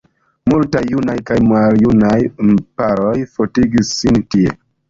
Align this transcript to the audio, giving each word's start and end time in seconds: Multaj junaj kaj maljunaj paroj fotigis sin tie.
Multaj 0.51 0.81
junaj 0.91 1.17
kaj 1.27 1.37
maljunaj 1.49 2.15
paroj 2.81 3.15
fotigis 3.37 3.93
sin 4.01 4.21
tie. 4.35 4.57